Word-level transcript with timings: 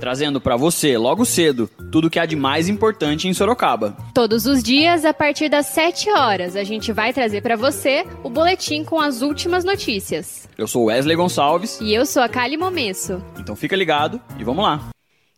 trazendo 0.00 0.40
para 0.40 0.56
você, 0.56 0.96
logo 0.96 1.24
cedo, 1.26 1.70
tudo 1.92 2.06
o 2.06 2.10
que 2.10 2.18
há 2.18 2.24
de 2.24 2.34
mais 2.34 2.68
importante 2.68 3.28
em 3.28 3.34
Sorocaba. 3.34 3.96
Todos 4.14 4.46
os 4.46 4.62
dias, 4.62 5.04
a 5.04 5.12
partir 5.12 5.50
das 5.50 5.66
7 5.66 6.10
horas, 6.10 6.56
a 6.56 6.64
gente 6.64 6.90
vai 6.90 7.12
trazer 7.12 7.42
para 7.42 7.54
você 7.54 8.06
o 8.24 8.30
boletim 8.30 8.82
com 8.82 8.98
as 8.98 9.20
últimas 9.20 9.62
notícias. 9.62 10.48
Eu 10.56 10.66
sou 10.66 10.86
Wesley 10.86 11.14
Gonçalves. 11.14 11.78
E 11.80 11.92
eu 11.92 12.06
sou 12.06 12.22
a 12.22 12.28
Kali 12.28 12.56
Momesso. 12.56 13.22
Então 13.38 13.54
fica 13.54 13.76
ligado 13.76 14.20
e 14.38 14.42
vamos 14.42 14.64
lá. 14.64 14.88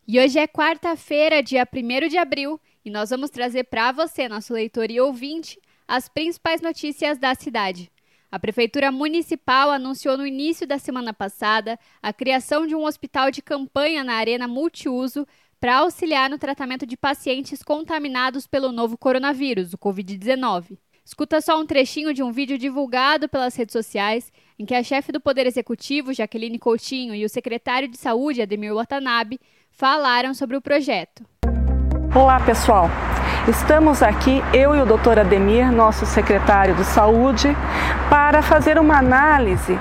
E 0.06 0.18
hoje 0.18 0.38
é 0.38 0.46
quarta-feira, 0.46 1.42
dia 1.42 1.66
1 1.70 2.08
de 2.08 2.16
abril, 2.16 2.60
e 2.84 2.90
nós 2.90 3.10
vamos 3.10 3.30
trazer 3.30 3.64
para 3.64 3.92
você, 3.92 4.28
nosso 4.28 4.52
leitor 4.52 4.90
e 4.90 5.00
ouvinte, 5.00 5.58
as 5.86 6.08
principais 6.08 6.60
notícias 6.60 7.18
da 7.18 7.34
cidade. 7.34 7.91
A 8.32 8.38
Prefeitura 8.38 8.90
Municipal 8.90 9.70
anunciou 9.70 10.16
no 10.16 10.26
início 10.26 10.66
da 10.66 10.78
semana 10.78 11.12
passada 11.12 11.78
a 12.02 12.14
criação 12.14 12.66
de 12.66 12.74
um 12.74 12.86
hospital 12.86 13.30
de 13.30 13.42
campanha 13.42 14.02
na 14.02 14.14
Arena 14.14 14.48
Multiuso 14.48 15.26
para 15.60 15.76
auxiliar 15.76 16.30
no 16.30 16.38
tratamento 16.38 16.86
de 16.86 16.96
pacientes 16.96 17.62
contaminados 17.62 18.46
pelo 18.46 18.72
novo 18.72 18.96
coronavírus, 18.96 19.74
o 19.74 19.78
Covid-19. 19.78 20.78
Escuta 21.04 21.42
só 21.42 21.60
um 21.60 21.66
trechinho 21.66 22.14
de 22.14 22.22
um 22.22 22.32
vídeo 22.32 22.56
divulgado 22.56 23.28
pelas 23.28 23.54
redes 23.54 23.74
sociais 23.74 24.32
em 24.58 24.64
que 24.64 24.74
a 24.74 24.82
chefe 24.82 25.12
do 25.12 25.20
Poder 25.20 25.46
Executivo, 25.46 26.14
Jaqueline 26.14 26.58
Coutinho, 26.58 27.14
e 27.14 27.26
o 27.26 27.28
secretário 27.28 27.86
de 27.86 27.98
Saúde, 27.98 28.40
Ademir 28.40 28.72
Watanabe, 28.72 29.38
falaram 29.70 30.32
sobre 30.32 30.56
o 30.56 30.62
projeto. 30.62 31.22
Olá, 32.14 32.38
pessoal. 32.40 32.90
Estamos 33.48 34.02
aqui, 34.02 34.44
eu 34.52 34.76
e 34.76 34.82
o 34.82 34.84
Dr. 34.84 35.20
Ademir, 35.20 35.72
nosso 35.72 36.04
secretário 36.04 36.74
de 36.74 36.84
Saúde, 36.84 37.56
para 38.10 38.42
fazer 38.42 38.78
uma 38.78 38.98
análise 38.98 39.78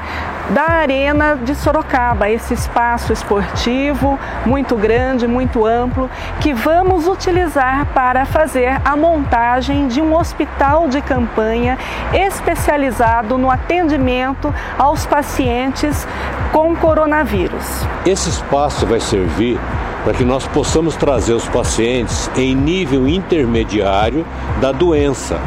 da 0.52 0.64
Arena 0.64 1.36
de 1.36 1.54
Sorocaba, 1.54 2.30
esse 2.30 2.54
espaço 2.54 3.12
esportivo 3.12 4.18
muito 4.46 4.78
grande, 4.78 5.28
muito 5.28 5.66
amplo, 5.66 6.10
que 6.40 6.54
vamos 6.54 7.06
utilizar 7.06 7.86
para 7.88 8.26
fazer 8.26 8.80
a 8.86 8.96
montagem 8.96 9.90
de 9.90 10.02
um 10.02 10.16
hospital 10.16 10.88
de 10.88 11.02
campanha 11.02 11.78
especializado 12.14 13.38
no 13.38 13.52
atendimento 13.52 14.56
aos 14.80 15.06
pacientes 15.06 16.08
com 16.54 16.74
coronavírus. 16.78 17.86
Esse 18.06 18.30
espaço 18.30 18.86
vai 18.86 19.02
servir 19.02 19.60
para 20.04 20.14
que 20.14 20.24
nós 20.24 20.48
possamos 20.48 20.96
trazer 20.96 21.34
os 21.34 21.48
pacientes 21.48 22.30
em 22.36 22.56
nível 22.56 23.08
intermediário 23.08 24.26
da 24.60 24.72
doença. 24.72 25.40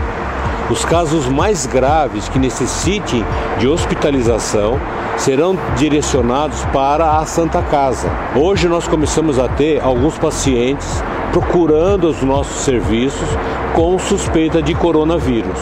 Os 0.70 0.84
casos 0.84 1.28
mais 1.28 1.66
graves 1.66 2.28
que 2.28 2.38
necessitem 2.38 3.25
de 3.58 3.69
hospitalização 3.69 4.80
serão 5.19 5.58
direcionados 5.77 6.64
para 6.72 7.19
a 7.19 7.27
Santa 7.27 7.60
Casa. 7.62 8.10
Hoje 8.34 8.66
nós 8.66 8.88
começamos 8.88 9.38
a 9.38 9.47
ter 9.47 9.82
alguns 9.82 10.16
pacientes 10.16 11.02
procurando 11.32 12.08
os 12.08 12.22
nossos 12.22 12.64
serviços 12.64 13.28
com 13.75 13.98
suspeita 13.98 14.62
de 14.62 14.75
coronavírus. 14.75 15.58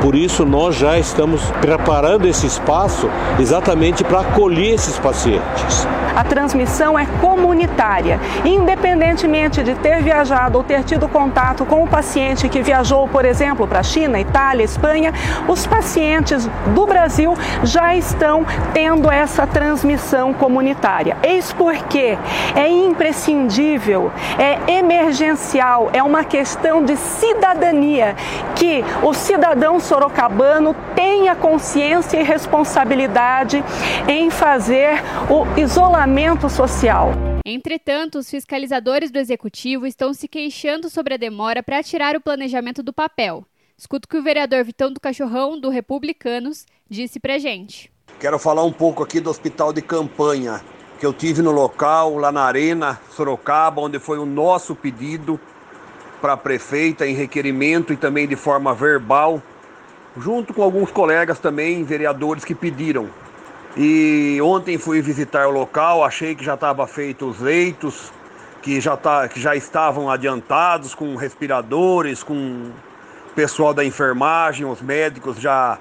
Por 0.00 0.14
isso, 0.14 0.44
nós 0.44 0.76
já 0.76 0.98
estamos 0.98 1.42
preparando 1.60 2.26
esse 2.26 2.46
espaço 2.46 3.10
exatamente 3.38 4.04
para 4.04 4.20
acolher 4.20 4.74
esses 4.74 4.98
pacientes. 4.98 5.86
A 6.18 6.24
transmissão 6.24 6.98
é 6.98 7.06
comunitária. 7.20 8.18
Independentemente 8.44 9.62
de 9.62 9.76
ter 9.76 10.02
viajado 10.02 10.58
ou 10.58 10.64
ter 10.64 10.82
tido 10.82 11.08
contato 11.08 11.64
com 11.64 11.84
o 11.84 11.86
paciente 11.86 12.48
que 12.48 12.60
viajou, 12.60 13.06
por 13.06 13.24
exemplo, 13.24 13.68
para 13.68 13.78
a 13.78 13.82
China, 13.84 14.18
Itália, 14.18 14.64
Espanha, 14.64 15.12
os 15.46 15.64
pacientes 15.64 16.48
do 16.74 16.86
Brasil 16.86 17.34
já 17.62 17.94
estão 17.94 18.44
tendo 18.72 19.08
essa 19.08 19.46
transmissão 19.46 20.32
comunitária. 20.32 21.16
Eis 21.22 21.52
porque 21.52 22.18
é 22.56 22.68
imprescindível, 22.68 24.10
é 24.38 24.72
emergencial, 24.78 25.88
é 25.92 26.02
uma 26.02 26.24
questão 26.24 26.84
de 26.84 26.96
cidadania 26.96 28.16
que 28.56 28.84
o 29.04 29.14
cidadão 29.14 29.78
sorocabano 29.88 30.76
tenha 30.94 31.34
consciência 31.34 32.20
e 32.20 32.22
responsabilidade 32.22 33.64
em 34.06 34.30
fazer 34.30 35.02
o 35.30 35.58
isolamento 35.58 36.50
social. 36.50 37.12
Entretanto, 37.42 38.18
os 38.18 38.28
fiscalizadores 38.28 39.10
do 39.10 39.18
executivo 39.18 39.86
estão 39.86 40.12
se 40.12 40.28
queixando 40.28 40.90
sobre 40.90 41.14
a 41.14 41.16
demora 41.16 41.62
para 41.62 41.82
tirar 41.82 42.14
o 42.14 42.20
planejamento 42.20 42.82
do 42.82 42.92
papel. 42.92 43.42
Escuta 43.78 44.04
o 44.04 44.08
que 44.10 44.18
o 44.18 44.22
vereador 44.22 44.62
Vitão 44.62 44.92
do 44.92 45.00
Cachorrão, 45.00 45.58
do 45.58 45.70
Republicanos, 45.70 46.66
disse 46.90 47.18
pra 47.18 47.38
gente. 47.38 47.90
Quero 48.20 48.38
falar 48.38 48.64
um 48.64 48.72
pouco 48.72 49.02
aqui 49.02 49.20
do 49.20 49.30
hospital 49.30 49.72
de 49.72 49.80
campanha 49.80 50.60
que 51.00 51.06
eu 51.06 51.14
tive 51.14 51.40
no 51.40 51.52
local, 51.52 52.18
lá 52.18 52.30
na 52.30 52.42
Arena 52.42 53.00
Sorocaba, 53.12 53.80
onde 53.80 53.98
foi 53.98 54.18
o 54.18 54.26
nosso 54.26 54.74
pedido 54.74 55.40
para 56.20 56.34
a 56.34 56.36
prefeita 56.36 57.06
em 57.06 57.14
requerimento 57.14 57.92
e 57.92 57.96
também 57.96 58.28
de 58.28 58.36
forma 58.36 58.74
verbal 58.74 59.40
junto 60.20 60.52
com 60.52 60.62
alguns 60.62 60.90
colegas 60.90 61.38
também, 61.38 61.84
vereadores 61.84 62.44
que 62.44 62.54
pediram. 62.54 63.08
E 63.76 64.40
ontem 64.42 64.78
fui 64.78 65.00
visitar 65.00 65.46
o 65.46 65.50
local, 65.50 66.02
achei 66.02 66.34
que 66.34 66.44
já 66.44 66.54
estava 66.54 66.86
feito 66.86 67.28
os 67.28 67.40
leitos, 67.40 68.12
que 68.62 68.80
já, 68.80 68.96
tá, 68.96 69.28
que 69.28 69.40
já 69.40 69.54
estavam 69.54 70.10
adiantados 70.10 70.94
com 70.94 71.14
respiradores, 71.14 72.22
com 72.22 72.34
o 72.34 73.34
pessoal 73.34 73.72
da 73.72 73.84
enfermagem, 73.84 74.66
os 74.66 74.82
médicos 74.82 75.40
já 75.40 75.78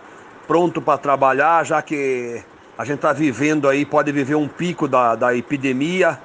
pronto 0.47 0.81
para 0.81 0.97
trabalhar, 0.97 1.65
já 1.65 1.81
que 1.81 2.41
a 2.77 2.85
gente 2.85 2.97
está 2.97 3.11
vivendo 3.11 3.67
aí, 3.67 3.85
pode 3.85 4.11
viver 4.11 4.35
um 4.35 4.47
pico 4.47 4.87
da, 4.87 5.15
da 5.15 5.35
epidemia, 5.35 6.19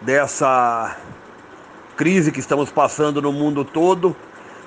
dessa 0.00 0.96
crise 1.96 2.32
que 2.32 2.40
estamos 2.40 2.70
passando 2.70 3.20
no 3.20 3.32
mundo 3.32 3.64
todo. 3.64 4.16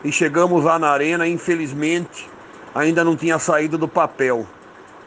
E 0.04 0.12
chegamos 0.12 0.64
lá 0.64 0.78
na 0.78 0.90
arena, 0.90 1.28
infelizmente, 1.28 2.30
ainda 2.74 3.04
não 3.04 3.16
tinha 3.16 3.40
saído 3.40 3.78
do 3.78 3.88
papel. 3.88 4.46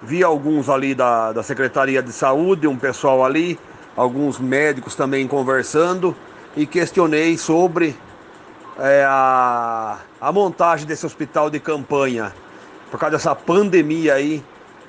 Vi 0.03 0.22
alguns 0.22 0.69
ali 0.69 0.94
da, 0.94 1.32
da 1.32 1.43
Secretaria 1.43 2.03
de 2.03 2.12
Saúde, 2.12 2.66
um 2.66 2.77
pessoal 2.77 3.25
ali, 3.25 3.59
alguns 3.97 4.38
médicos 4.38 4.94
também 4.94 5.27
conversando 5.27 6.15
e 6.56 6.66
questionei 6.66 7.37
sobre 7.38 7.97
é, 8.78 9.04
a, 9.09 9.99
a 10.21 10.32
montagem 10.32 10.87
desse 10.87 11.06
hospital 11.06 11.49
de 11.49 11.59
campanha 11.59 12.32
por 12.91 13.00
causa 13.00 13.16
dessa 13.16 13.34
pandemia 13.34 14.15
aí 14.15 14.43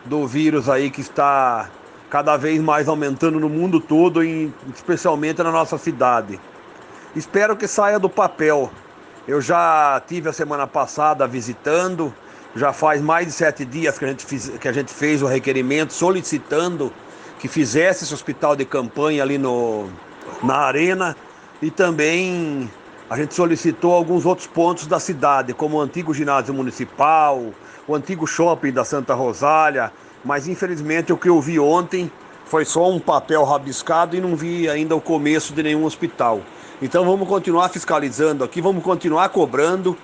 do 0.06 0.28
vírus 0.28 0.70
aí 0.70 0.90
que 0.90 1.02
está 1.02 1.70
cada 2.10 2.38
vez 2.38 2.62
mais 2.62 2.88
aumentando 2.88 3.40
no 3.40 3.50
mundo 3.50 3.80
todo, 3.80 4.24
e 4.24 4.54
especialmente 4.74 5.44
na 5.44 5.52
nossa 5.52 5.78
cidade. 5.78 6.40
Espero 7.16 7.56
que 7.56 7.68
saia 7.68 8.00
do 8.00 8.10
papel. 8.10 8.72
Eu 9.28 9.42
já 9.42 10.02
tive 10.08 10.30
a 10.30 10.34
semana 10.34 10.66
passada 10.66 11.28
visitando, 11.28 12.14
já 12.58 12.74
faz 12.74 13.02
mais 13.02 13.28
de 13.28 13.34
sete 13.34 13.64
dias 13.64 13.98
que 13.98 14.06
a 14.06 14.08
gente, 14.08 14.26
fiz, 14.26 14.50
que 14.60 14.68
a 14.68 14.74
gente 14.74 14.92
fez 14.92 15.22
o 15.22 15.28
requerimento 15.28 15.94
solicitando 15.94 16.92
que 17.40 17.48
fizesse 17.48 18.04
esse 18.04 18.14
hospital 18.14 18.56
de 18.56 18.66
campanha 18.66 19.22
ali 19.22 19.38
no, 19.38 19.88
na 20.44 20.58
arena 20.58 21.16
e 21.62 21.70
também 21.70 22.70
a 23.10 23.16
gente 23.16 23.34
solicitou 23.34 23.94
alguns 23.94 24.26
outros 24.26 24.48
pontos 24.48 24.88
da 24.88 25.00
cidade, 25.00 25.54
como 25.54 25.78
o 25.78 25.82
antigo 25.82 26.14
ginásio 26.14 26.54
municipal, 26.54 27.42
o 27.88 27.96
antigo 27.96 28.28
shopping 28.28 28.72
da 28.72 28.84
Santa 28.84 29.14
Rosália, 29.14 29.92
mas 30.26 30.48
infelizmente 30.48 31.14
o 31.14 31.18
que 31.18 31.30
eu 31.30 31.40
vi 31.40 31.60
ontem 31.60 32.12
foi 32.46 32.66
só 32.66 32.90
um 32.90 33.00
papel 33.00 33.44
rabiscado 33.44 34.16
e 34.16 34.22
não 34.22 34.36
vi 34.36 34.70
ainda 34.70 34.96
o 34.96 35.02
começo 35.02 35.54
de 35.54 35.62
nenhum 35.62 35.86
hospital. 35.86 36.42
Então 36.82 37.06
vamos 37.06 37.28
continuar 37.28 37.70
fiscalizando 37.70 38.44
aqui, 38.44 38.62
vamos 38.62 38.84
continuar 38.84 39.30
cobrando 39.30 39.98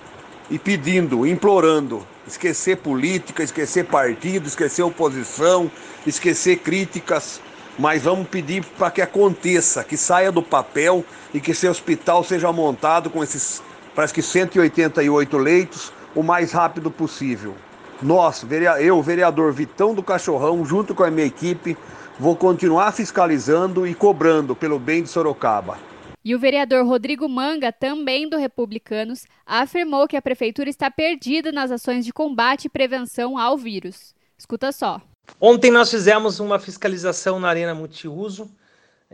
e 0.53 0.59
pedindo, 0.59 1.25
implorando, 1.25 2.05
esquecer 2.27 2.77
política, 2.77 3.41
esquecer 3.41 3.85
partido, 3.85 4.47
esquecer 4.47 4.83
oposição, 4.83 5.71
esquecer 6.05 6.57
críticas, 6.57 7.41
mas 7.79 8.03
vamos 8.03 8.27
pedir 8.27 8.63
para 8.77 8.91
que 8.91 9.01
aconteça, 9.01 9.83
que 9.83 9.97
saia 9.97 10.31
do 10.31 10.44
papel 10.44 11.03
e 11.33 11.39
que 11.39 11.53
esse 11.53 11.67
hospital 11.67 12.23
seja 12.23 12.51
montado 12.51 13.09
com 13.09 13.23
esses, 13.23 13.63
parece 13.95 14.13
que 14.13 14.21
188 14.21 15.38
leitos, 15.39 15.91
o 16.13 16.21
mais 16.21 16.51
rápido 16.51 16.91
possível. 16.91 17.55
Nós, 18.00 18.45
eu, 18.79 19.01
vereador 19.01 19.51
Vitão 19.51 19.95
do 19.95 20.03
Cachorrão, 20.03 20.63
junto 20.63 20.94
com 20.94 21.03
a 21.03 21.09
minha 21.09 21.25
equipe, 21.25 21.75
vou 22.19 22.35
continuar 22.35 22.91
fiscalizando 22.91 23.88
e 23.88 23.95
cobrando 23.95 24.55
pelo 24.55 24.77
bem 24.77 25.01
de 25.01 25.09
Sorocaba. 25.09 25.92
E 26.25 26.33
o 26.33 26.39
vereador 26.39 26.85
Rodrigo 26.85 27.27
Manga, 27.27 27.71
também 27.71 28.29
do 28.29 28.37
Republicanos, 28.37 29.25
afirmou 29.45 30.07
que 30.07 30.15
a 30.15 30.21
prefeitura 30.21 30.69
está 30.69 30.89
perdida 30.89 31.51
nas 31.51 31.69
ações 31.69 32.05
de 32.05 32.13
combate 32.13 32.65
e 32.65 32.69
prevenção 32.69 33.37
ao 33.37 33.57
vírus. 33.57 34.15
Escuta 34.37 34.71
só. 34.71 35.01
Ontem 35.39 35.69
nós 35.71 35.91
fizemos 35.91 36.39
uma 36.39 36.59
fiscalização 36.59 37.39
na 37.39 37.49
Arena 37.49 37.75
Multiuso 37.75 38.49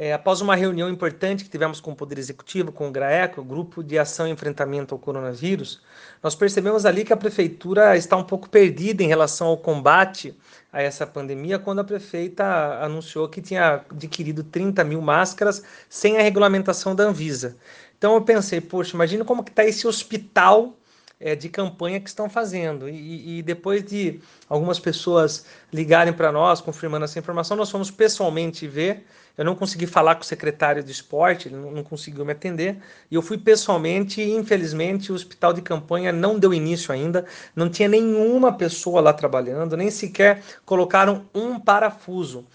é, 0.02 0.14
após 0.14 0.40
uma 0.40 0.56
reunião 0.56 0.90
importante 0.90 1.44
que 1.44 1.50
tivemos 1.50 1.82
com 1.82 1.92
o 1.92 1.96
Poder 1.96 2.18
Executivo, 2.18 2.72
com 2.72 2.88
o 2.88 2.92
GRAECO, 2.92 3.44
Grupo 3.44 3.84
de 3.84 4.00
Ação 4.00 4.26
e 4.26 4.32
Enfrentamento 4.32 4.96
ao 4.96 5.00
Coronavírus, 5.00 5.82
nós 6.24 6.34
percebemos 6.36 6.86
ali 6.86 7.04
que 7.04 7.12
a 7.12 7.18
Prefeitura 7.18 7.98
está 7.98 8.16
um 8.16 8.24
pouco 8.24 8.50
perdida 8.50 9.04
em 9.04 9.08
relação 9.08 9.48
ao 9.48 9.58
combate 9.58 10.34
a 10.72 10.82
essa 10.82 11.06
pandemia, 11.06 11.60
quando 11.60 11.80
a 11.80 11.84
prefeita 11.84 12.46
anunciou 12.82 13.28
que 13.28 13.42
tinha 13.42 13.84
adquirido 13.92 14.42
30 14.42 14.86
mil 14.86 15.02
máscaras 15.02 15.62
sem 15.90 16.18
a 16.18 16.22
regulamentação 16.22 16.96
da 16.96 17.04
Anvisa. 17.04 17.58
Então 17.98 18.14
eu 18.14 18.22
pensei, 18.22 18.62
poxa, 18.62 18.96
imagina 18.96 19.26
como 19.26 19.44
que 19.44 19.52
está 19.52 19.66
esse 19.66 19.86
hospital 19.86 20.79
é, 21.20 21.36
de 21.36 21.50
campanha 21.50 22.00
que 22.00 22.08
estão 22.08 22.30
fazendo. 22.30 22.88
E, 22.88 23.40
e, 23.40 23.42
depois 23.42 23.84
de 23.84 24.20
algumas 24.48 24.80
pessoas 24.80 25.46
ligarem 25.72 26.14
para 26.14 26.32
nós, 26.32 26.62
confirmando 26.62 27.06
essa 27.06 27.20
informação, 27.20 27.58
nós 27.58 27.70
fomos 27.70 27.92
pessoalmente 27.92 28.68
ver. 28.68 29.06
Eu 29.38 29.46
não 29.46 29.56
consegui 29.56 29.88
falar 29.88 30.16
com 30.16 30.22
o 30.22 30.26
secretário 30.26 30.84
de 30.84 30.92
esporte, 30.92 31.48
ele 31.48 31.56
não, 31.56 31.72
não 31.72 31.84
conseguiu 31.84 32.26
me 32.26 32.32
atender. 32.32 32.78
E 33.10 33.16
eu 33.16 33.22
fui 33.22 33.38
pessoalmente 33.38 34.22
e, 34.22 34.32
infelizmente, 34.32 35.12
o 35.12 35.16
hospital 35.16 35.54
de 35.54 35.62
campanha 35.62 36.12
não 36.12 36.40
deu 36.40 36.54
início 36.54 36.94
ainda. 36.94 37.26
Não 37.56 37.70
tinha 37.70 37.88
nenhuma 37.88 38.54
pessoa 38.54 39.02
lá 39.02 39.14
trabalhando, 39.14 39.78
nem 39.78 39.92
sequer 39.92 40.42
colocaram 40.66 41.26
um 41.34 41.60
parafuso. 41.60 42.46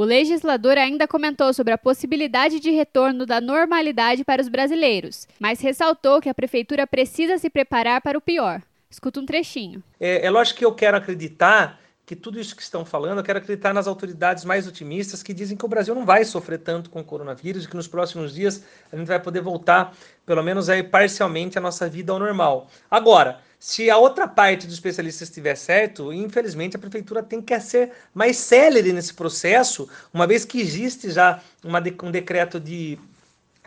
O 0.00 0.02
legislador 0.02 0.78
ainda 0.78 1.06
comentou 1.06 1.52
sobre 1.52 1.74
a 1.74 1.76
possibilidade 1.76 2.58
de 2.58 2.70
retorno 2.70 3.26
da 3.26 3.38
normalidade 3.38 4.24
para 4.24 4.40
os 4.40 4.48
brasileiros, 4.48 5.28
mas 5.38 5.60
ressaltou 5.60 6.22
que 6.22 6.28
a 6.30 6.32
prefeitura 6.32 6.86
precisa 6.86 7.36
se 7.36 7.50
preparar 7.50 8.00
para 8.00 8.16
o 8.16 8.20
pior. 8.20 8.62
Escuta 8.88 9.20
um 9.20 9.26
trechinho. 9.26 9.82
É, 10.00 10.24
é 10.24 10.30
lógico 10.30 10.58
que 10.60 10.64
eu 10.64 10.72
quero 10.72 10.96
acreditar 10.96 11.78
que 12.06 12.16
tudo 12.16 12.40
isso 12.40 12.56
que 12.56 12.62
estão 12.62 12.82
falando, 12.82 13.18
eu 13.18 13.22
quero 13.22 13.40
acreditar 13.40 13.74
nas 13.74 13.86
autoridades 13.86 14.42
mais 14.42 14.66
otimistas 14.66 15.22
que 15.22 15.34
dizem 15.34 15.54
que 15.54 15.66
o 15.66 15.68
Brasil 15.68 15.94
não 15.94 16.06
vai 16.06 16.24
sofrer 16.24 16.60
tanto 16.60 16.88
com 16.88 17.00
o 17.00 17.04
coronavírus, 17.04 17.66
que 17.66 17.76
nos 17.76 17.86
próximos 17.86 18.32
dias 18.32 18.64
a 18.90 18.96
gente 18.96 19.06
vai 19.06 19.20
poder 19.20 19.42
voltar, 19.42 19.94
pelo 20.24 20.42
menos 20.42 20.70
aí 20.70 20.82
parcialmente, 20.82 21.58
a 21.58 21.60
nossa 21.60 21.86
vida 21.90 22.10
ao 22.10 22.18
normal. 22.18 22.68
Agora, 22.90 23.40
se 23.60 23.90
a 23.90 23.98
outra 23.98 24.26
parte 24.26 24.66
dos 24.66 24.74
especialistas 24.74 25.28
estiver 25.28 25.54
certo, 25.54 26.10
infelizmente 26.14 26.76
a 26.76 26.78
prefeitura 26.78 27.22
tem 27.22 27.42
que 27.42 27.60
ser 27.60 27.92
mais 28.14 28.38
célere 28.38 28.90
nesse 28.90 29.12
processo, 29.12 29.86
uma 30.14 30.26
vez 30.26 30.46
que 30.46 30.58
existe 30.58 31.10
já 31.10 31.42
uma, 31.62 31.78
um 32.02 32.10
decreto 32.10 32.58
de 32.58 32.98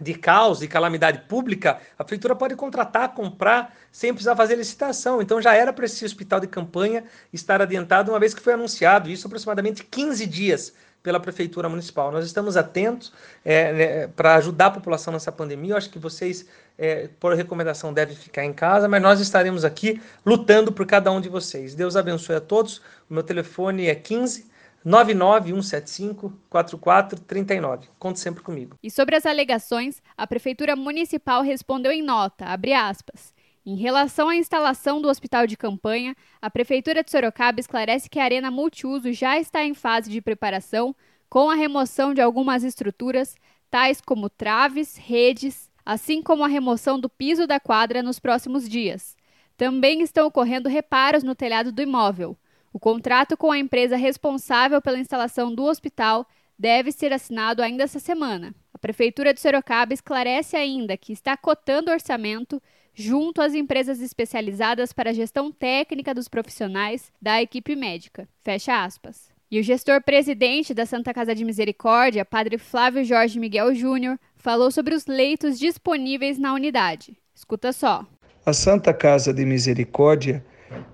de 0.02 0.16
caos 0.16 0.64
e 0.64 0.68
calamidade 0.68 1.20
pública, 1.28 1.80
a 1.98 2.04
prefeitura 2.04 2.36
pode 2.36 2.56
contratar, 2.56 3.14
comprar, 3.14 3.76
sem 3.92 4.12
precisar 4.12 4.36
fazer 4.36 4.56
licitação. 4.56 5.22
Então 5.22 5.40
já 5.40 5.54
era 5.54 5.72
para 5.72 5.86
esse 5.86 6.04
hospital 6.04 6.40
de 6.40 6.48
campanha 6.48 7.04
estar 7.32 7.62
adiantado, 7.62 8.12
uma 8.12 8.20
vez 8.20 8.34
que 8.34 8.42
foi 8.42 8.54
anunciado, 8.54 9.10
isso 9.10 9.28
aproximadamente 9.28 9.84
15 9.84 10.26
dias 10.26 10.74
pela 11.04 11.20
prefeitura 11.20 11.68
municipal. 11.68 12.12
Nós 12.12 12.26
estamos 12.26 12.56
atentos 12.56 13.12
é, 13.44 13.74
né, 13.74 14.08
para 14.08 14.36
ajudar 14.36 14.68
a 14.68 14.72
população 14.72 15.12
nessa 15.12 15.32
pandemia. 15.32 15.74
Eu 15.74 15.78
acho 15.78 15.90
que 15.90 16.00
vocês, 16.00 16.48
é, 16.78 17.10
por 17.20 17.36
recomendação, 17.36 17.94
devem 17.94 18.16
ficar 18.16 18.46
em 18.46 18.54
casa, 18.54 18.88
mas 18.88 19.02
nós 19.02 19.20
estaremos 19.20 19.66
aqui 19.66 20.02
lutando 20.26 20.72
por 20.72 20.88
cada 20.88 21.12
um 21.12 21.20
de 21.20 21.28
vocês. 21.28 21.76
Deus 21.76 21.98
abençoe 21.98 22.38
a 22.38 22.42
todos. 22.42 22.78
O 23.10 23.14
meu 23.14 23.24
telefone 23.24 23.88
é 23.88 23.96
15 23.96 24.54
99175-4439. 24.86 27.84
Conte 27.98 28.20
sempre 28.20 28.44
comigo. 28.44 28.78
E 28.84 28.92
sobre 28.92 29.16
as 29.16 29.26
alegações, 29.26 30.04
a 30.18 30.28
Prefeitura 30.28 30.76
Municipal 30.76 31.42
respondeu 31.42 31.90
em 31.90 32.02
nota, 32.02 32.44
abre 32.46 32.74
aspas, 32.74 33.34
em 33.66 33.76
relação 33.76 34.30
à 34.30 34.36
instalação 34.36 35.02
do 35.02 35.08
hospital 35.08 35.48
de 35.48 35.56
campanha, 35.56 36.16
a 36.42 36.50
Prefeitura 36.50 37.04
de 37.04 37.12
Sorocaba 37.12 37.60
esclarece 37.60 38.10
que 38.10 38.20
a 38.20 38.24
arena 38.24 38.52
multiuso 38.52 39.12
já 39.14 39.40
está 39.40 39.64
em 39.64 39.74
fase 39.74 40.10
de 40.10 40.22
preparação, 40.22 40.96
com 41.30 41.50
a 41.50 41.56
remoção 41.56 42.14
de 42.14 42.22
algumas 42.22 42.64
estruturas, 42.64 43.36
tais 43.70 44.02
como 44.02 44.30
traves, 44.30 44.98
redes, 44.98 45.70
assim 45.86 46.22
como 46.22 46.44
a 46.44 46.48
remoção 46.48 47.00
do 47.00 47.10
piso 47.10 47.48
da 47.48 47.60
quadra 47.60 48.04
nos 48.04 48.20
próximos 48.20 48.68
dias. 48.68 49.16
Também 49.58 50.02
estão 50.02 50.28
ocorrendo 50.28 50.70
reparos 50.70 51.24
no 51.24 51.34
telhado 51.34 51.72
do 51.72 51.82
imóvel, 51.82 52.38
o 52.74 52.80
contrato 52.80 53.38
com 53.38 53.52
a 53.52 53.60
empresa 53.60 53.96
responsável 53.96 54.82
pela 54.82 54.98
instalação 54.98 55.54
do 55.54 55.64
hospital 55.64 56.28
deve 56.58 56.92
ser 56.92 57.14
assinado 57.14 57.62
ainda 57.62 57.84
essa 57.84 58.00
semana. 58.00 58.54
A 58.74 58.80
Prefeitura 58.80 59.32
de 59.32 59.40
Sorocaba 59.40 59.94
esclarece 59.94 60.58
ainda 60.58 60.98
que 60.98 61.14
está 61.14 61.38
cotando 61.38 61.92
orçamento 61.92 62.60
junto 62.94 63.42
às 63.42 63.54
empresas 63.54 64.02
especializadas 64.02 64.94
para 64.94 65.10
a 65.10 65.14
gestão 65.14 65.52
técnica 65.52 66.14
dos 66.14 66.28
profissionais 66.28 67.12
da 67.22 67.42
equipe 67.42 67.76
médica. 67.76 68.28
Fecha 68.44 68.84
aspas. 68.84 69.32
E 69.50 69.60
o 69.60 69.64
gestor 69.64 70.02
presidente 70.02 70.74
da 70.74 70.86
Santa 70.86 71.14
Casa 71.14 71.36
de 71.36 71.46
Misericórdia, 71.46 72.26
Padre 72.26 72.58
Flávio 72.58 73.04
Jorge 73.04 73.40
Miguel 73.40 73.74
Júnior, 73.76 74.18
falou 74.36 74.72
sobre 74.72 74.96
os 74.96 75.06
leitos 75.06 75.60
disponíveis 75.60 76.40
na 76.40 76.54
unidade. 76.54 77.16
Escuta 77.36 77.72
só. 77.72 78.06
A 78.46 78.52
Santa 78.52 78.94
Casa 78.94 79.34
de 79.34 79.46
Misericórdia 79.46 80.44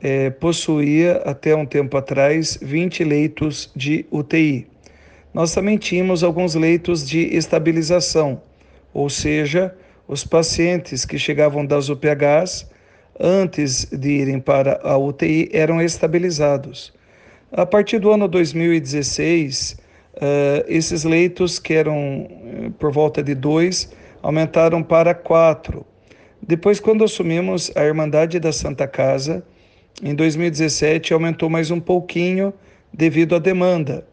é, 0.02 0.30
possuía 0.30 1.22
até 1.26 1.56
um 1.56 1.66
tempo 1.66 1.96
atrás 1.98 2.60
20 2.62 3.04
leitos 3.04 3.72
de 3.76 4.06
UTI. 4.12 4.68
Nós 5.34 5.54
também 5.54 5.78
tínhamos 5.78 6.24
alguns 6.24 6.56
leitos 6.56 7.08
de 7.08 7.20
estabilização, 7.36 8.42
ou 8.94 9.10
seja, 9.10 9.76
os 10.10 10.26
pacientes 10.26 11.06
que 11.06 11.20
chegavam 11.20 11.64
das 11.64 11.88
UPHs 11.88 12.68
antes 13.20 13.86
de 13.86 14.10
irem 14.10 14.40
para 14.40 14.82
a 14.84 14.98
UTI 14.98 15.52
eram 15.54 15.80
estabilizados. 15.80 16.92
A 17.52 17.64
partir 17.64 18.00
do 18.00 18.12
ano 18.12 18.28
2016, 18.28 19.74
uh, 19.74 19.78
eh, 20.20 20.66
esses 20.68 21.04
leitos, 21.04 21.60
que 21.60 21.76
eram 21.76 22.24
uh, 22.24 22.72
por 22.80 22.92
volta 22.92 23.22
de 23.22 23.36
dois, 23.36 23.94
aumentaram 24.24 24.82
para 24.82 25.14
quatro. 25.14 25.86
Depois, 26.42 26.80
quando 26.80 27.04
assumimos 27.04 27.72
a 27.76 27.84
Irmandade 27.86 28.40
da 28.40 28.52
Santa 28.52 28.88
Casa, 28.88 29.44
em 30.02 30.16
2017 30.16 31.14
aumentou 31.14 31.52
mais 31.52 31.70
um 31.70 31.80
pouquinho 31.80 32.52
devido 32.92 33.36
à 33.36 33.40
demanda, 33.40 34.08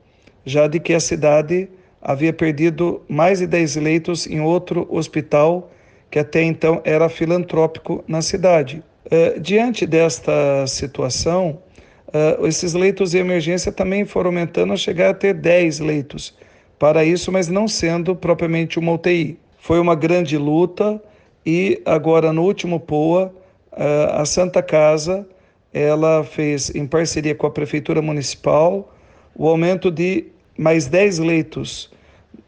já 0.44 0.66
de 0.66 0.78
que 0.78 0.92
a 0.92 1.00
cidade 1.00 1.70
havia 2.02 2.34
perdido 2.34 3.02
mais 3.08 3.38
de 3.38 3.46
10 3.46 3.76
leitos 3.76 4.26
em 4.26 4.40
outro 4.40 4.86
hospital 4.90 5.70
que 6.10 6.18
até 6.18 6.42
então 6.42 6.80
era 6.84 7.08
filantrópico 7.08 8.04
na 8.06 8.22
cidade. 8.22 8.82
Uh, 9.06 9.40
diante 9.40 9.86
desta 9.86 10.66
situação, 10.66 11.60
uh, 12.08 12.46
esses 12.46 12.74
leitos 12.74 13.12
de 13.12 13.18
emergência 13.18 13.70
também 13.70 14.04
foram 14.04 14.30
aumentando 14.30 14.72
a 14.72 14.76
chegar 14.76 15.10
a 15.10 15.14
ter 15.14 15.34
10 15.34 15.80
leitos 15.80 16.34
para 16.78 17.04
isso, 17.04 17.30
mas 17.30 17.48
não 17.48 17.68
sendo 17.68 18.14
propriamente 18.14 18.78
uma 18.78 18.92
UTI. 18.92 19.38
Foi 19.58 19.80
uma 19.80 19.94
grande 19.94 20.36
luta 20.36 21.00
e 21.44 21.80
agora 21.84 22.32
no 22.32 22.42
último 22.42 22.80
POA, 22.80 23.32
uh, 23.72 24.20
a 24.20 24.24
Santa 24.24 24.62
Casa 24.62 25.26
ela 25.72 26.24
fez, 26.24 26.74
em 26.74 26.86
parceria 26.86 27.34
com 27.34 27.46
a 27.46 27.50
Prefeitura 27.50 28.00
Municipal, 28.00 28.94
o 29.34 29.46
aumento 29.46 29.90
de 29.90 30.24
mais 30.56 30.86
10 30.86 31.18
leitos. 31.18 31.90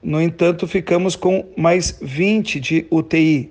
No 0.02 0.20
entanto, 0.20 0.66
ficamos 0.66 1.16
com 1.16 1.44
mais 1.56 1.98
20 2.00 2.60
de 2.60 2.86
UTI. 2.90 3.50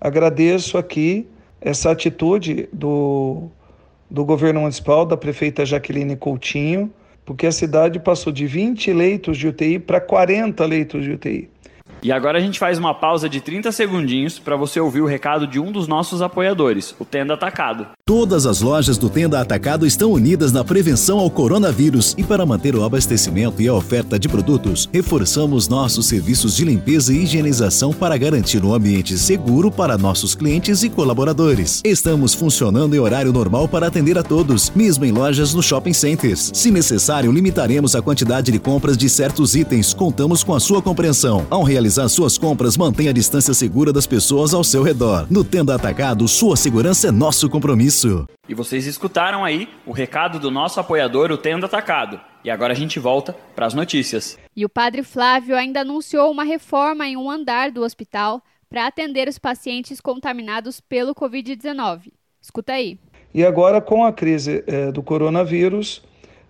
Agradeço 0.00 0.76
aqui 0.76 1.26
essa 1.60 1.90
atitude 1.90 2.68
do, 2.72 3.48
do 4.10 4.24
governo 4.24 4.60
municipal, 4.60 5.06
da 5.06 5.16
prefeita 5.16 5.64
Jaqueline 5.64 6.16
Coutinho, 6.16 6.92
porque 7.24 7.46
a 7.46 7.52
cidade 7.52 7.98
passou 7.98 8.32
de 8.32 8.46
20 8.46 8.92
leitos 8.92 9.38
de 9.38 9.48
UTI 9.48 9.78
para 9.78 10.00
40 10.00 10.64
leitos 10.64 11.02
de 11.02 11.12
UTI. 11.12 11.50
E 12.02 12.12
agora 12.12 12.38
a 12.38 12.40
gente 12.40 12.58
faz 12.58 12.78
uma 12.78 12.94
pausa 12.94 13.28
de 13.28 13.40
30 13.40 13.72
segundinhos 13.72 14.38
para 14.38 14.56
você 14.56 14.78
ouvir 14.78 15.00
o 15.00 15.06
recado 15.06 15.46
de 15.46 15.58
um 15.58 15.72
dos 15.72 15.88
nossos 15.88 16.22
apoiadores, 16.22 16.94
o 16.98 17.04
Tenda 17.04 17.34
Atacado. 17.34 17.86
Todas 18.04 18.46
as 18.46 18.60
lojas 18.60 18.98
do 18.98 19.08
Tenda 19.08 19.40
Atacado 19.40 19.86
estão 19.86 20.12
unidas 20.12 20.52
na 20.52 20.62
prevenção 20.62 21.18
ao 21.18 21.30
coronavírus 21.30 22.14
e 22.16 22.22
para 22.22 22.46
manter 22.46 22.76
o 22.76 22.84
abastecimento 22.84 23.60
e 23.60 23.68
a 23.68 23.74
oferta 23.74 24.18
de 24.18 24.28
produtos, 24.28 24.88
reforçamos 24.92 25.68
nossos 25.68 26.06
serviços 26.06 26.54
de 26.54 26.64
limpeza 26.64 27.12
e 27.12 27.22
higienização 27.22 27.92
para 27.92 28.16
garantir 28.16 28.64
um 28.64 28.74
ambiente 28.74 29.18
seguro 29.18 29.70
para 29.70 29.98
nossos 29.98 30.34
clientes 30.34 30.82
e 30.82 30.90
colaboradores. 30.90 31.80
Estamos 31.84 32.34
funcionando 32.34 32.94
em 32.94 33.00
horário 33.00 33.32
normal 33.32 33.66
para 33.66 33.86
atender 33.86 34.18
a 34.18 34.22
todos, 34.22 34.70
mesmo 34.74 35.04
em 35.04 35.12
lojas 35.12 35.54
no 35.54 35.62
shopping 35.62 35.92
centers. 35.92 36.50
Se 36.54 36.70
necessário, 36.70 37.32
limitaremos 37.32 37.96
a 37.96 38.02
quantidade 38.02 38.52
de 38.52 38.58
compras 38.58 38.96
de 38.96 39.08
certos 39.08 39.56
itens. 39.56 39.92
Contamos 39.92 40.44
com 40.44 40.54
a 40.54 40.60
sua 40.60 40.80
compreensão. 40.80 41.46
Ao 41.50 41.62
realizar 41.62 41.85
suas 42.08 42.38
compras, 42.38 42.76
mantenha 42.76 43.10
a 43.10 43.14
distância 43.14 43.54
segura 43.54 43.92
das 43.92 44.06
pessoas 44.06 44.54
ao 44.54 44.62
seu 44.62 44.82
redor. 44.82 45.26
No 45.30 45.42
Tenda 45.42 45.74
Atacado, 45.74 46.28
sua 46.28 46.56
segurança 46.56 47.08
é 47.08 47.10
nosso 47.10 47.48
compromisso 47.48 47.96
isso. 47.96 48.28
E 48.48 48.54
vocês 48.54 48.86
escutaram 48.86 49.44
aí 49.44 49.68
o 49.86 49.92
recado 49.92 50.38
do 50.38 50.50
nosso 50.50 50.78
apoiador, 50.78 51.30
o 51.32 51.38
Tendo 51.38 51.66
Atacado. 51.66 52.20
E 52.44 52.50
agora 52.50 52.72
a 52.72 52.76
gente 52.76 52.98
volta 52.98 53.34
para 53.54 53.66
as 53.66 53.74
notícias. 53.74 54.38
E 54.54 54.64
o 54.64 54.68
padre 54.68 55.02
Flávio 55.02 55.56
ainda 55.56 55.80
anunciou 55.80 56.30
uma 56.30 56.44
reforma 56.44 57.06
em 57.06 57.16
um 57.16 57.30
andar 57.30 57.70
do 57.70 57.82
hospital 57.82 58.42
para 58.68 58.86
atender 58.86 59.28
os 59.28 59.38
pacientes 59.38 60.00
contaminados 60.00 60.80
pelo 60.80 61.14
Covid-19. 61.14 62.12
Escuta 62.40 62.72
aí. 62.72 62.98
E 63.34 63.44
agora, 63.44 63.80
com 63.80 64.04
a 64.04 64.12
crise 64.12 64.62
é, 64.66 64.92
do 64.92 65.02
coronavírus, 65.02 66.02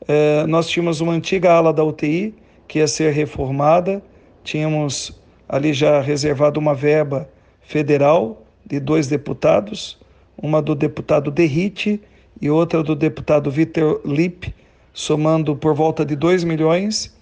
é, 0.06 0.46
nós 0.46 0.68
tínhamos 0.68 1.00
uma 1.00 1.12
antiga 1.12 1.52
ala 1.52 1.72
da 1.72 1.82
UTI 1.82 2.34
que 2.68 2.78
ia 2.78 2.86
ser 2.86 3.12
reformada, 3.12 4.02
tínhamos 4.44 5.18
ali 5.48 5.72
já 5.72 6.00
reservado 6.00 6.58
uma 6.58 6.74
verba 6.74 7.28
federal 7.60 8.42
de 8.64 8.80
dois 8.80 9.06
deputados, 9.06 9.98
uma 10.36 10.60
do 10.60 10.74
deputado 10.74 11.30
Derrite 11.30 12.00
e 12.40 12.50
outra 12.50 12.82
do 12.82 12.94
deputado 12.94 13.50
Vitor 13.50 14.00
Lipp, 14.04 14.54
somando 14.92 15.54
por 15.54 15.74
volta 15.74 16.04
de 16.04 16.16
2 16.16 16.44
milhões, 16.44 17.14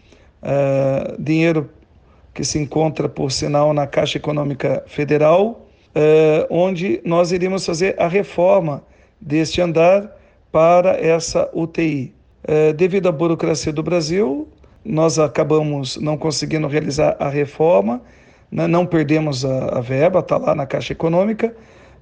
uh, 0.43 1.21
dinheiro 1.21 1.71
que 2.33 2.45
se 2.45 2.59
encontra, 2.59 3.09
por 3.09 3.31
sinal, 3.31 3.73
na 3.73 3.87
Caixa 3.87 4.19
Econômica 4.19 4.83
Federal, 4.87 5.67
uh, 5.95 6.47
onde 6.51 7.01
nós 7.05 7.31
iríamos 7.31 7.65
fazer 7.65 7.95
a 7.99 8.09
reforma 8.09 8.83
deste 9.21 9.61
andar 9.61 10.11
para 10.51 10.99
essa 10.99 11.49
UTI. 11.53 12.13
Uh, 12.47 12.73
devido 12.75 13.09
à 13.09 13.13
burocracia 13.13 13.73
do 13.73 13.83
Brasil, 13.83 14.49
nós 14.85 15.19
acabamos 15.19 15.97
não 15.97 16.17
conseguindo 16.17 16.67
realizar 16.67 17.17
a 17.19 17.29
reforma, 17.29 18.03
né? 18.51 18.67
não 18.67 18.85
perdemos 18.85 19.45
a, 19.45 19.79
a 19.79 19.81
verba, 19.81 20.21
está 20.21 20.37
lá 20.37 20.55
na 20.55 20.67
Caixa 20.67 20.93
Econômica. 20.93 21.57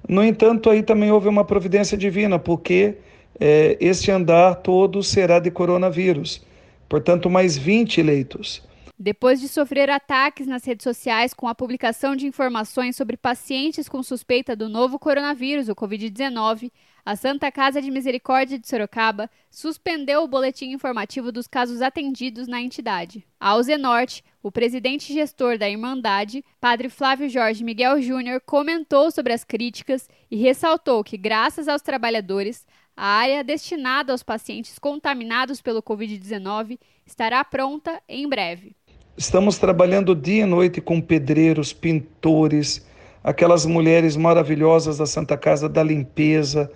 No 0.07 0.23
entanto, 0.23 0.69
aí 0.69 0.83
também 0.83 1.11
houve 1.11 1.29
uma 1.29 1.45
providência 1.45 1.97
divina, 1.97 2.37
porque 2.37 2.95
é, 3.39 3.77
este 3.79 4.11
andar 4.11 4.55
todo 4.55 5.01
será 5.01 5.39
de 5.39 5.49
coronavírus, 5.49 6.45
portanto, 6.89 7.29
mais 7.29 7.57
20 7.57 8.01
leitos. 8.01 8.61
Depois 8.99 9.41
de 9.41 9.47
sofrer 9.47 9.89
ataques 9.89 10.45
nas 10.45 10.63
redes 10.63 10.83
sociais 10.83 11.33
com 11.33 11.47
a 11.47 11.55
publicação 11.55 12.15
de 12.15 12.27
informações 12.27 12.95
sobre 12.95 13.17
pacientes 13.17 13.89
com 13.89 14.03
suspeita 14.03 14.55
do 14.55 14.69
novo 14.69 14.99
coronavírus, 14.99 15.67
o 15.67 15.75
Covid-19, 15.75 16.71
a 17.05 17.17
Santa 17.17 17.51
Casa 17.51 17.81
de 17.81 17.91
Misericórdia 17.91 18.57
de 18.57 18.65
Sorocaba 18.65 19.29
suspendeu 19.51 20.23
o 20.23 20.27
boletim 20.27 20.71
informativo 20.71 21.33
dos 21.33 21.47
casos 21.47 21.81
atendidos 21.81 22.47
na 22.47 22.61
entidade. 22.61 23.25
Ao 23.37 23.61
Zenorte, 23.61 24.23
o 24.41 24.49
presidente 24.49 25.13
gestor 25.13 25.57
da 25.57 25.69
Irmandade, 25.69 26.45
Padre 26.61 26.87
Flávio 26.87 27.29
Jorge 27.29 27.61
Miguel 27.61 28.01
Júnior, 28.01 28.41
comentou 28.45 29.11
sobre 29.11 29.33
as 29.33 29.43
críticas 29.43 30.07
e 30.31 30.37
ressaltou 30.37 31.03
que, 31.03 31.17
graças 31.17 31.67
aos 31.67 31.81
trabalhadores, 31.81 32.65
a 32.95 33.05
área 33.05 33.43
destinada 33.43 34.13
aos 34.13 34.23
pacientes 34.23 34.79
contaminados 34.79 35.61
pelo 35.61 35.83
Covid-19 35.83 36.79
estará 37.05 37.43
pronta 37.43 38.01
em 38.07 38.29
breve. 38.29 38.75
Estamos 39.17 39.57
trabalhando 39.57 40.15
dia 40.15 40.43
e 40.43 40.45
noite 40.45 40.79
com 40.79 41.01
pedreiros, 41.01 41.73
pintores, 41.73 42.87
aquelas 43.21 43.65
mulheres 43.65 44.15
maravilhosas 44.15 44.99
da 44.99 45.05
Santa 45.05 45.37
Casa 45.37 45.67
da 45.67 45.83
Limpeza, 45.83 46.71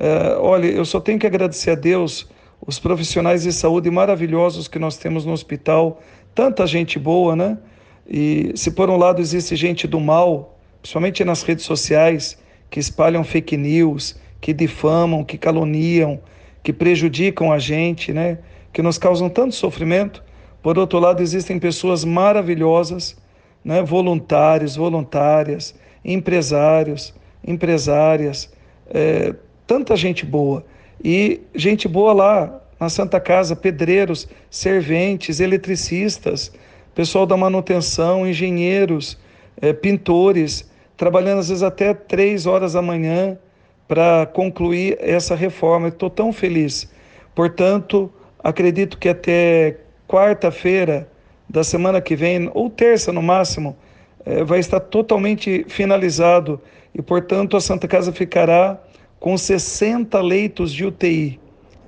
é, 0.00 0.34
olha, 0.38 0.66
eu 0.66 0.84
só 0.86 0.98
tenho 0.98 1.18
que 1.18 1.26
agradecer 1.26 1.72
a 1.72 1.74
Deus 1.74 2.26
os 2.66 2.78
profissionais 2.78 3.42
de 3.42 3.52
saúde 3.52 3.90
maravilhosos 3.90 4.66
que 4.66 4.78
nós 4.78 4.96
temos 4.96 5.26
no 5.26 5.32
hospital, 5.32 6.00
tanta 6.34 6.66
gente 6.66 6.98
boa, 6.98 7.36
né? 7.36 7.58
E 8.08 8.50
se 8.54 8.70
por 8.70 8.88
um 8.88 8.96
lado 8.96 9.20
existe 9.20 9.54
gente 9.54 9.86
do 9.86 10.00
mal, 10.00 10.58
principalmente 10.80 11.22
nas 11.22 11.42
redes 11.42 11.66
sociais, 11.66 12.38
que 12.70 12.80
espalham 12.80 13.22
fake 13.22 13.58
news, 13.58 14.18
que 14.40 14.54
difamam, 14.54 15.22
que 15.22 15.36
caluniam, 15.36 16.18
que 16.62 16.72
prejudicam 16.72 17.52
a 17.52 17.58
gente, 17.58 18.10
né? 18.10 18.38
Que 18.72 18.80
nos 18.80 18.96
causam 18.96 19.28
tanto 19.28 19.54
sofrimento. 19.54 20.24
Por 20.62 20.78
outro 20.78 20.98
lado, 20.98 21.22
existem 21.22 21.58
pessoas 21.58 22.06
maravilhosas, 22.06 23.18
né? 23.62 23.82
Voluntários, 23.82 24.76
voluntárias, 24.76 25.74
empresários, 26.02 27.12
empresárias, 27.46 28.50
é, 28.88 29.34
tanta 29.70 29.94
gente 29.94 30.26
boa. 30.26 30.64
E 31.02 31.42
gente 31.54 31.86
boa 31.86 32.12
lá 32.12 32.60
na 32.80 32.88
Santa 32.88 33.20
Casa, 33.20 33.54
pedreiros, 33.54 34.28
serventes, 34.50 35.38
eletricistas, 35.38 36.52
pessoal 36.92 37.24
da 37.24 37.36
manutenção, 37.36 38.26
engenheiros, 38.26 39.16
é, 39.62 39.72
pintores, 39.72 40.68
trabalhando 40.96 41.38
às 41.38 41.50
vezes 41.50 41.62
até 41.62 41.94
três 41.94 42.46
horas 42.46 42.72
da 42.72 42.82
manhã 42.82 43.38
para 43.86 44.26
concluir 44.26 44.98
essa 44.98 45.36
reforma. 45.36 45.86
Estou 45.86 46.10
tão 46.10 46.32
feliz. 46.32 46.90
Portanto, 47.32 48.12
acredito 48.42 48.98
que 48.98 49.08
até 49.08 49.76
quarta-feira 50.08 51.08
da 51.48 51.62
semana 51.62 52.00
que 52.00 52.16
vem, 52.16 52.50
ou 52.54 52.68
terça 52.68 53.12
no 53.12 53.22
máximo, 53.22 53.76
é, 54.26 54.42
vai 54.42 54.58
estar 54.58 54.80
totalmente 54.80 55.64
finalizado 55.68 56.60
e, 56.92 57.00
portanto, 57.00 57.56
a 57.56 57.60
Santa 57.60 57.86
Casa 57.86 58.12
ficará 58.12 58.76
com 59.20 59.36
60 59.36 60.20
leitos 60.22 60.72
de 60.72 60.86
UTI, 60.86 61.38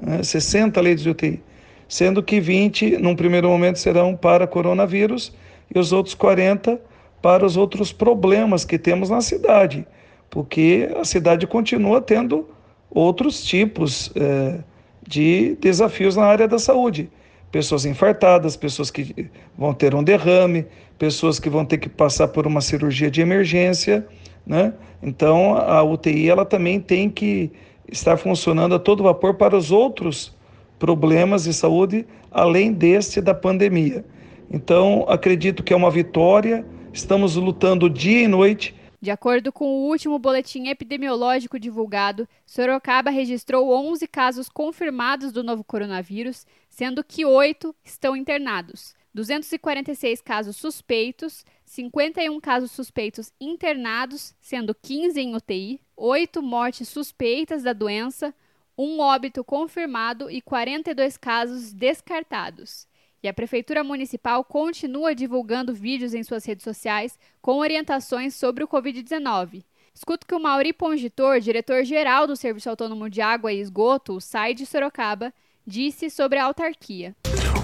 né, 0.01 0.23
60 0.23 0.79
leitos 0.81 1.03
de 1.03 1.11
UTI, 1.11 1.43
sendo 1.89 2.23
que 2.23 2.39
20, 2.39 2.99
num 2.99 3.17
primeiro 3.17 3.49
momento, 3.49 3.79
serão 3.79 4.15
para 4.15 4.47
coronavírus 4.47 5.33
e 5.75 5.79
os 5.79 5.93
outros 5.93 6.15
40 6.15 6.79
para 7.23 7.47
os 7.47 7.57
outros 7.57 7.93
problemas 7.93 8.65
que 8.65 8.79
temos 8.79 9.09
na 9.09 9.21
cidade, 9.21 9.87
porque 10.29 10.91
a 10.97 11.05
cidade 11.05 11.47
continua 11.47 12.01
tendo 12.03 12.49
outros 12.91 13.43
tipos 13.45 14.13
é, 14.15 14.59
de 15.07 15.57
desafios 15.61 16.17
na 16.17 16.25
área 16.25 16.47
da 16.47 16.59
saúde. 16.59 17.09
Pessoas 17.51 17.85
infartadas, 17.85 18.57
pessoas 18.57 18.91
que 18.91 19.31
vão 19.57 19.73
ter 19.73 19.95
um 19.95 20.03
derrame, 20.03 20.67
pessoas 20.99 21.39
que 21.39 21.49
vão 21.49 21.65
ter 21.65 21.79
que 21.79 21.89
passar 21.89 22.29
por 22.29 22.47
uma 22.47 22.61
cirurgia 22.61 23.11
de 23.11 23.21
emergência, 23.21 24.07
né? 24.47 24.75
Então, 25.03 25.57
a 25.57 25.83
UTI 25.83 26.31
ela 26.31 26.45
também 26.45 26.81
tem 26.81 27.11
que 27.11 27.51
estar 27.91 28.17
funcionando 28.17 28.75
a 28.75 28.79
todo 28.79 29.03
vapor 29.03 29.35
para 29.35 29.57
os 29.57 29.71
outros 29.71 30.35
problemas 30.79 31.45
de 31.45 31.53
saúde, 31.53 32.07
além 32.31 32.73
deste 32.73 33.21
da 33.21 33.35
pandemia. 33.35 34.05
Então, 34.51 35.05
acredito 35.09 35.63
que 35.63 35.73
é 35.73 35.77
uma 35.77 35.91
vitória, 35.91 36.67
estamos 36.93 37.37
lutando 37.37 37.89
dia 37.89 38.23
e 38.23 38.29
noite. 38.29 38.75
De 39.01 39.11
acordo 39.11 39.53
com 39.53 39.65
o 39.65 39.89
último 39.89 40.19
boletim 40.19 40.69
epidemiológico 40.69 41.59
divulgado, 41.59 42.29
Sorocaba 42.47 43.11
registrou 43.11 43.71
11 43.71 44.07
casos 44.07 44.49
confirmados 44.49 45.33
do 45.33 45.43
novo 45.43 45.65
coronavírus, 45.65 46.47
sendo 46.69 47.03
que 47.03 47.25
oito 47.25 47.75
estão 47.85 48.17
internados. 48.17 48.95
246 49.15 50.21
casos 50.23 50.57
suspeitos, 50.57 51.45
51 51.67 52.41
casos 52.41 52.71
suspeitos 52.71 53.33
internados, 53.41 54.35
sendo 54.41 54.75
15 54.75 55.21
em 55.21 55.35
UTI, 55.35 55.81
8 55.97 56.43
mortes 56.43 56.89
suspeitas 56.89 57.63
da 57.63 57.73
doença, 57.73 58.35
um 58.77 59.01
óbito 59.01 59.45
confirmado 59.45 60.31
e 60.31 60.41
42 60.41 61.17
casos 61.17 61.73
descartados. 61.73 62.87
E 63.23 63.29
a 63.29 63.35
Prefeitura 63.35 63.85
Municipal 63.85 64.43
continua 64.43 65.15
divulgando 65.15 65.73
vídeos 65.73 66.15
em 66.15 66.25
suas 66.25 66.45
redes 66.45 66.65
sociais 66.65 67.19
com 67.41 67.59
orientações 67.59 68.35
sobre 68.35 68.65
o 68.65 68.69
Covid-19. 68.69 69.63
Escuta 69.95 70.27
que 70.27 70.35
o 70.35 70.41
Mauri 70.41 70.73
Pongitor, 70.73 71.39
diretor-geral 71.39 72.27
do 72.27 72.35
Serviço 72.35 72.71
Autônomo 72.71 73.11
de 73.11 73.21
Água 73.21 73.53
e 73.53 73.61
Esgoto, 73.61 74.15
o 74.15 74.21
SAI 74.21 74.55
de 74.55 74.65
Sorocaba, 74.65 75.33
disse 75.67 76.11
sobre 76.11 76.39
a 76.39 76.45
autarquia. 76.45 77.15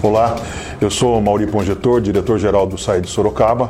Olá, 0.01 0.37
eu 0.79 0.89
sou 0.89 1.19
Mauri 1.19 1.45
Pongetor, 1.45 1.99
diretor-geral 1.99 2.65
do 2.65 2.77
SAI 2.77 3.01
de 3.01 3.09
Sorocaba, 3.09 3.69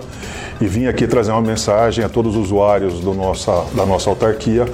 e 0.62 0.68
vim 0.68 0.86
aqui 0.86 1.08
trazer 1.08 1.32
uma 1.32 1.42
mensagem 1.42 2.06
a 2.06 2.10
todos 2.10 2.36
os 2.36 2.46
usuários 2.46 3.04
nossa, 3.04 3.66
da 3.74 3.84
nossa 3.84 4.12
autarquia 4.12 4.68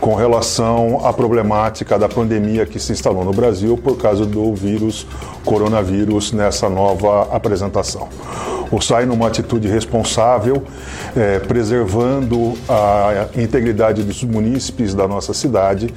com 0.00 0.16
relação 0.16 1.06
à 1.06 1.12
problemática 1.12 1.96
da 1.96 2.08
pandemia 2.08 2.66
que 2.66 2.80
se 2.80 2.90
instalou 2.90 3.24
no 3.24 3.32
Brasil 3.32 3.78
por 3.78 3.96
causa 3.96 4.26
do 4.26 4.52
vírus 4.52 5.06
coronavírus 5.44 6.32
nessa 6.32 6.68
nova 6.68 7.28
apresentação 7.32 8.08
o 8.70 8.80
SAI 8.80 9.06
numa 9.06 9.26
atitude 9.26 9.68
responsável, 9.68 10.62
é, 11.16 11.38
preservando 11.38 12.54
a 12.68 13.26
integridade 13.36 14.02
dos 14.02 14.22
munícipes 14.24 14.94
da 14.94 15.06
nossa 15.06 15.32
cidade. 15.32 15.92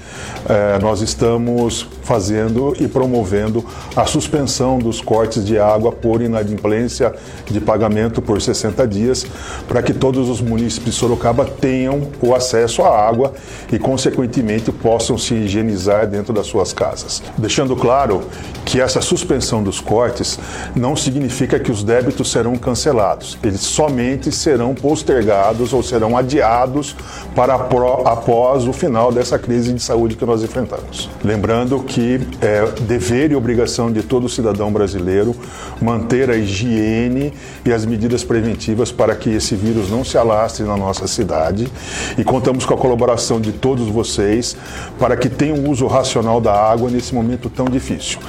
É, 0.48 0.80
nós 0.80 1.02
estamos 1.02 1.88
fazendo 2.04 2.76
e 2.80 2.88
promovendo 2.88 3.66
a 3.96 4.06
suspensão 4.06 4.80
dos 4.80 5.02
cortes 5.02 5.46
de 5.46 5.58
água 5.58 5.92
por 5.92 6.22
inadimplência 6.22 7.14
de 7.46 7.60
pagamento 7.60 8.22
por 8.22 8.42
60 8.42 8.88
dias, 8.88 9.26
para 9.68 9.82
que 9.82 9.94
todos 9.94 10.30
os 10.30 10.42
munícipes 10.42 10.94
de 10.94 11.00
Sorocaba 11.00 11.46
tenham 11.46 12.08
o 12.22 12.34
acesso 12.34 12.82
à 12.82 13.08
água 13.08 13.34
e, 13.72 13.78
consequentemente, 13.78 14.72
possam 14.72 15.18
se 15.18 15.34
higienizar 15.34 16.08
dentro 16.08 16.34
das 16.34 16.48
suas 16.48 16.74
casas. 16.74 17.22
Deixando 17.38 17.76
claro 17.76 18.22
que 18.66 18.80
essa 18.80 19.02
suspensão 19.02 19.64
dos 19.64 19.80
cortes 19.80 20.40
não 20.76 20.96
significa 20.96 21.60
que 21.60 21.72
os 21.72 21.84
débitos 21.84 22.32
serão 22.32 22.58
cancelados. 22.60 23.38
Eles 23.44 23.62
somente 23.62 24.32
serão 24.32 24.76
postergados 24.76 25.74
ou 25.74 25.82
serão 25.82 26.18
adiados 26.18 26.96
para 27.36 27.56
após 27.56 28.68
o 28.68 28.74
final 28.74 29.12
dessa 29.12 29.40
crise 29.40 29.74
de 29.74 29.82
saúde 29.82 30.16
que 30.16 30.26
nós 30.26 30.44
enfrentamos. 30.44 31.10
Lembrando 31.24 31.80
que 31.84 32.20
é 32.42 32.66
dever 32.82 33.32
e 33.32 33.36
obrigação 33.36 33.92
de 33.92 34.04
todo 34.04 34.30
cidadão 34.30 34.72
brasileiro 34.72 35.36
manter 35.82 36.30
a 36.30 36.36
higiene 36.36 37.34
e 37.66 37.72
as 37.72 37.86
medidas 37.86 38.24
preventivas 38.24 38.92
para 38.92 39.16
que 39.16 39.30
esse 39.30 39.56
vírus 39.56 39.90
não 39.90 40.04
se 40.04 40.18
alastre 40.18 40.64
na 40.66 40.76
nossa 40.78 41.08
cidade 41.08 41.72
e 42.18 42.24
contamos 42.24 42.66
com 42.66 42.74
a 42.74 42.78
colaboração 42.78 43.40
de 43.40 43.52
todos 43.52 43.88
vocês 43.88 44.56
para 44.98 45.16
que 45.16 45.30
tenham 45.30 45.58
um 45.58 45.70
uso 45.70 45.88
racional 45.88 46.42
da 46.42 46.54
água 46.54 46.90
nesse 46.90 47.14
momento 47.14 47.50
tão 47.50 47.66
difícil. 47.66 48.20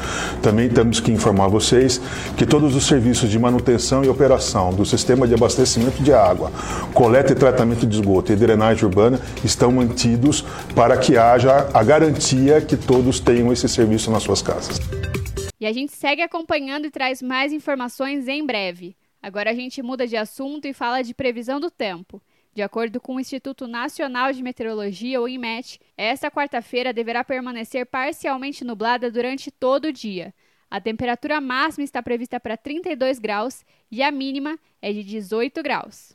Também 0.43 0.69
temos 0.69 1.01
que 1.01 1.13
informar 1.13 1.49
vocês 1.49 2.01
que 2.37 2.47
todos 2.47 2.75
os 2.75 2.87
serviços 2.87 3.31
de 3.31 3.39
manutenção 3.39 4.05
e 4.05 4.09
operação 4.21 4.75
do 4.75 4.85
sistema 4.85 5.27
de 5.27 5.33
abastecimento 5.33 6.03
de 6.03 6.13
água, 6.13 6.53
coleta 6.93 7.33
e 7.33 7.35
tratamento 7.35 7.87
de 7.87 7.97
esgoto 7.97 8.31
e 8.31 8.37
drenagem 8.37 8.85
urbana 8.85 9.19
estão 9.43 9.73
mantidos 9.73 10.43
para 10.75 10.99
que 10.99 11.17
haja 11.17 11.71
a 11.73 11.83
garantia 11.83 12.61
que 12.61 12.77
todos 12.77 13.19
tenham 13.19 13.51
esse 13.51 13.67
serviço 13.67 14.11
nas 14.11 14.23
suas 14.23 14.43
casas. 14.43 14.79
E 15.59 15.65
a 15.65 15.73
gente 15.73 15.93
segue 15.93 16.21
acompanhando 16.21 16.87
e 16.87 16.91
traz 16.91 17.23
mais 17.23 17.51
informações 17.51 18.29
em 18.29 18.45
breve. 18.45 18.95
Agora 19.23 19.53
a 19.53 19.55
gente 19.55 19.83
muda 19.83 20.07
de 20.07 20.19
assunto 20.19 20.67
e 20.67 20.75
fala 20.75 21.03
de 21.03 21.15
previsão 21.15 21.59
do 21.59 21.71
tempo. 21.71 22.21
De 22.53 22.61
acordo 22.61 23.01
com 23.01 23.17
o 23.17 23.21
Instituto 23.21 23.67
Nacional 23.67 24.35
de 24.35 24.43
Meteorologia, 24.43 25.21
o 25.21 25.29
INMET, 25.29 25.81
esta 25.97 26.31
quarta-feira 26.31 26.93
deverá 26.93 27.25
permanecer 27.25 27.87
parcialmente 27.87 28.65
nublada 28.65 29.11
durante 29.11 29.51
todo 29.51 29.87
o 29.87 29.93
dia. 29.93 30.35
A 30.71 30.81
temperatura 30.81 31.41
máxima 31.41 31.85
está 31.85 32.01
prevista 32.01 32.39
para 32.39 32.57
32 32.57 33.19
graus 33.19 33.65
e 33.91 34.05
a 34.05 34.11
mínima 34.13 34.57
é 34.81 34.93
de 34.93 35.03
18 35.03 35.61
graus. 35.65 36.13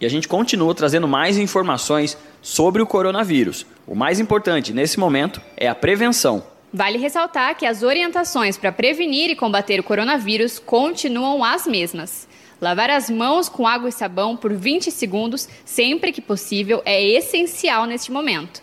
E 0.00 0.06
a 0.06 0.08
gente 0.08 0.26
continua 0.26 0.74
trazendo 0.74 1.06
mais 1.06 1.36
informações 1.36 2.16
sobre 2.40 2.80
o 2.80 2.86
coronavírus. 2.86 3.66
O 3.86 3.94
mais 3.94 4.18
importante 4.18 4.72
nesse 4.72 4.98
momento 4.98 5.42
é 5.54 5.68
a 5.68 5.74
prevenção. 5.74 6.42
Vale 6.72 6.96
ressaltar 6.96 7.54
que 7.58 7.66
as 7.66 7.82
orientações 7.82 8.56
para 8.56 8.72
prevenir 8.72 9.28
e 9.28 9.36
combater 9.36 9.78
o 9.78 9.84
coronavírus 9.84 10.58
continuam 10.58 11.44
as 11.44 11.66
mesmas. 11.66 12.26
Lavar 12.58 12.88
as 12.88 13.10
mãos 13.10 13.50
com 13.50 13.66
água 13.66 13.90
e 13.90 13.92
sabão 13.92 14.34
por 14.34 14.54
20 14.54 14.90
segundos, 14.90 15.46
sempre 15.62 16.10
que 16.10 16.22
possível, 16.22 16.80
é 16.86 17.04
essencial 17.04 17.84
neste 17.84 18.10
momento. 18.10 18.62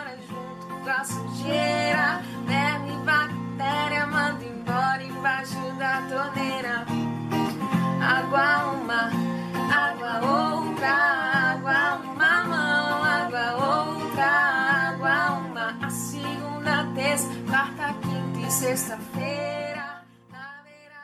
Sexta-feira. 18.71 20.01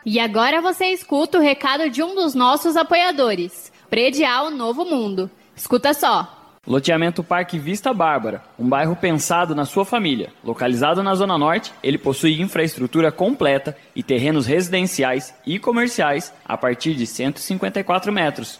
E 0.05 0.19
agora 0.19 0.61
você 0.61 0.85
escuta 0.85 1.37
o 1.37 1.41
recado 1.41 1.89
de 1.89 2.01
um 2.01 2.15
dos 2.15 2.33
nossos 2.33 2.77
apoiadores, 2.77 3.71
Predial 3.89 4.49
Novo 4.49 4.85
Mundo. 4.85 5.29
Escuta 5.55 5.93
só. 5.93 6.33
Loteamento 6.65 7.23
Parque 7.23 7.57
Vista 7.57 7.93
Bárbara, 7.93 8.43
um 8.59 8.67
bairro 8.67 8.95
pensado 8.95 9.55
na 9.55 9.65
sua 9.65 9.85
família. 9.85 10.33
Localizado 10.43 11.01
na 11.01 11.15
Zona 11.15 11.37
Norte, 11.37 11.73
ele 11.81 11.97
possui 11.97 12.41
infraestrutura 12.41 13.11
completa 13.11 13.75
e 13.95 14.03
terrenos 14.03 14.45
residenciais 14.45 15.33
e 15.45 15.59
comerciais 15.59 16.33
a 16.45 16.57
partir 16.57 16.93
de 16.93 17.05
154 17.05 18.11
metros. 18.11 18.59